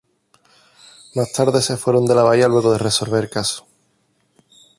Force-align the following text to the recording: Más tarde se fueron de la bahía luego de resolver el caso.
Más 1.13 1.31
tarde 1.31 1.61
se 1.61 1.77
fueron 1.77 2.07
de 2.07 2.15
la 2.15 2.23
bahía 2.23 2.47
luego 2.47 2.71
de 2.73 2.79
resolver 2.79 3.25
el 3.25 3.29
caso. 3.29 3.67